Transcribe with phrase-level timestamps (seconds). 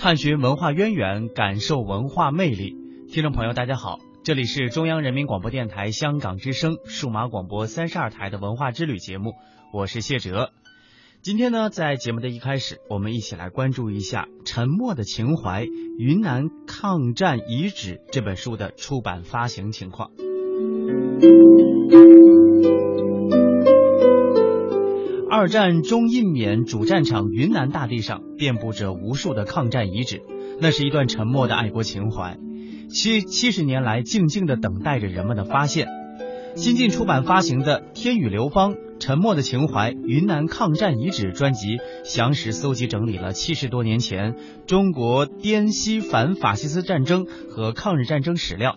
[0.00, 2.74] 探寻文化渊源，感受文化魅力。
[3.12, 9.34] 听众朋友，大家好，这里是中央人民广播电台香港之声数码广播三十二台的文化之旅节目，
[9.74, 10.52] 我是谢哲。
[11.20, 15.66] 今天呢，在节目的一开始，我们一起来关注一下《沉默的情怀：
[15.98, 20.12] 云南抗战遗址》这本书的出版发行情况。
[25.40, 30.20] 二战中印缅主战场云南大地上遍布着无数的抗战遗址，
[30.60, 32.36] 那是一段沉默的爱国情怀，
[32.90, 35.88] 七七十年来静静的等待着人们的发现。
[36.56, 48.76] 新晋出版发行的《天宇流芳：沉默的情怀——云南抗战遗址》专辑，详实搜集整理了七十多年前中国滇西反法西斯战争和抗日战争史料。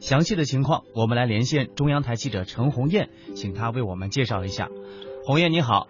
[0.00, 4.70] 详细的情况，我们来连线中央台记者陈红艳，请他为我们介绍一下。
[5.26, 5.88] 红艳你好，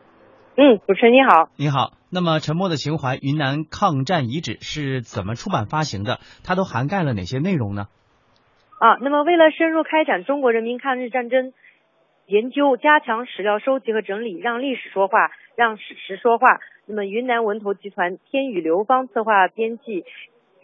[0.60, 1.92] 嗯，主持人你好，你好。
[2.10, 6.18] 那么《沉默的情怀：云南抗战遗址》是怎么出版发行的？
[6.42, 7.86] 它都涵盖了哪些内容呢？
[8.80, 11.52] 啊，那么为了深入开展中国人民抗日战争
[12.26, 16.58] 研究，加强史料收集和整理，让历史说话，让史实说话。
[16.86, 20.04] 那么云南文投集团天宇刘芳策划编辑，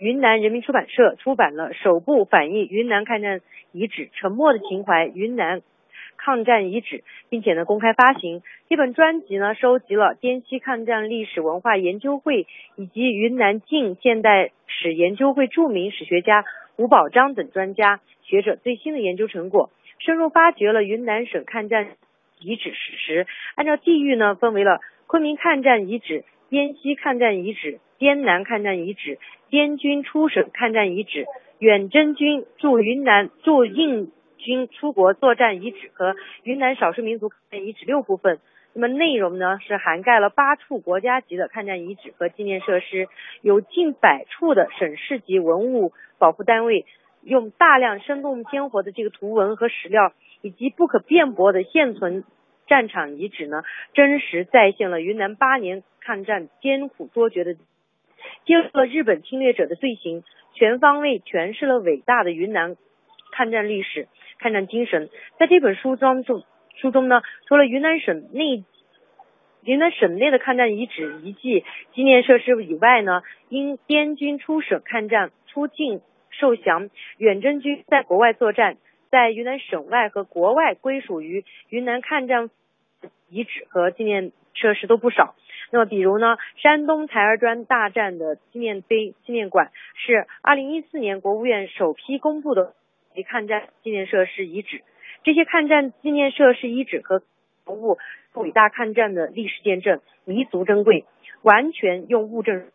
[0.00, 5.60] 云南人民出版社出版了首部反映云南抗战遗址《沉默的情怀：云南》。
[6.16, 16.44] 抗战遗址，并且呢公开发行这本专辑呢，收集了滇西抗战历史文化研究会以及云南近现代史研究会著名史学家
[16.76, 21.88] 吴宝章等专家学者最新的研究成果，深入发掘了云南省抗战
[22.40, 23.26] 遗址史实。
[23.54, 29.18] 按照地域呢，分为了昆明抗战遗址、滇西抗战遗址、滇南抗战遗址、
[29.50, 31.26] 滇军出省抗战遗址、
[31.58, 34.10] 远征军驻云南驻印。
[34.45, 36.14] 军出国作战遗址和
[36.45, 38.39] 云南少数民族抗战遗址六部分，
[38.75, 43.09] 那么内容呢是涵盖了八处国家级的抗战遗址和纪念设施，
[43.41, 46.84] 有近百处的省市级文物保护单位，
[47.22, 52.25] 用大量生动鲜活的这个图文和史料，以及不可辩驳的现存
[52.66, 53.62] 战场遗址呢，
[53.94, 57.54] 真实再现了云南八年抗战艰苦卓绝的，
[58.44, 60.22] 揭露了日本侵略者的罪行，
[60.53, 62.77] 全方位诠释了伟大的云南
[63.34, 64.06] 抗战历史。
[64.37, 65.09] 抗战精神，
[65.39, 66.43] 在这本书中，中
[66.77, 68.65] 书中呢，除了云南省内、
[69.62, 71.65] 云南省内的抗战遗址遗迹、
[71.95, 78.77] 纪念设施以外呢，因滇军出省抗战、出境受降，远征军在国外作战，
[79.11, 82.51] 在云南省外和国外归属于云南抗战
[83.31, 85.37] 遗址和纪念设施都不少。
[85.71, 92.75] 那么，比如呢，山东台儿庄大战的纪念碑纪念馆是二零一四年国务院首批公布的。
[93.14, 94.82] 及抗战纪念设施遗址，
[95.22, 97.22] 这些抗战纪念设施遗址和
[97.64, 97.98] 文物，
[98.34, 101.04] 伟大抗战的历史见证，弥足珍贵，
[101.42, 102.66] 完全用物证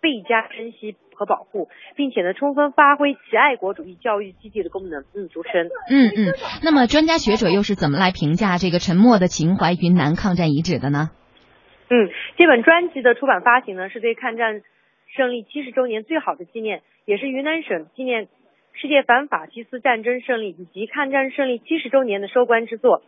[0.00, 5.04] 倍加珍惜和保护，并且呢，充分发挥其爱国主义教育基地的功能。
[5.14, 5.66] 嗯，主持人。
[5.90, 11.10] 嗯嗯，那么专家学者又是怎么来评价这个沉默的情怀云南抗战遗址的呢？
[11.88, 14.62] 嗯，这本专辑的出版发行呢，是对抗战
[15.16, 18.28] 胜利七十周年最好的纪念，也是云南省纪念。
[18.72, 23.00] 世界反法西斯战争胜利以及抗战胜利七十周年的收官之作，《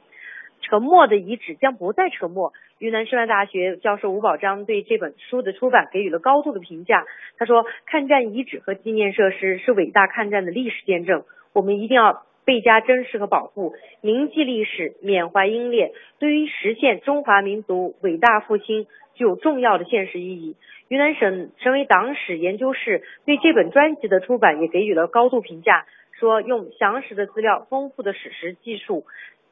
[0.61, 2.53] 沉默的遗址》将不再沉默。
[2.79, 7.07] 云南师范大学教授吴宝章对这本书的出版给予了高度的评价。
[7.39, 20.57] 他说：“抗战遗址和纪念设施是伟大抗战的历史见证，我们一定要倍加珍视和保护，铭记历史，缅怀英烈，对于实现中华民族伟大复兴具有重要的现实意义。”
[20.89, 25.87] 云南省省委党史研究室对这本专辑的出版也给予了高度评价，
[26.19, 29.05] 说用详实的资料、丰富的史实技术，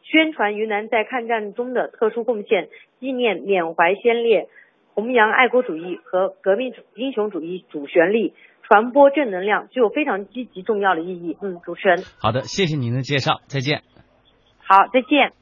[0.02, 2.68] 宣传云南在抗战中的特殊贡献，
[2.98, 4.48] 纪念缅怀先烈，
[4.92, 8.34] 弘扬爱国主义和革命英雄主义主旋律，
[8.70, 11.36] 传播正能量，具有非常积极重要的意义。
[11.42, 13.82] 嗯，主持人，好的，谢谢您的介绍，再见。
[14.58, 15.39] 好，再见。